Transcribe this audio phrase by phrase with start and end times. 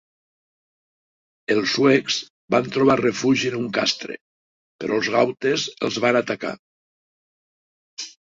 [1.55, 2.15] Els suecs
[2.55, 4.17] van trobar refugi en un castre,
[4.83, 6.55] però els gautes els van atacar.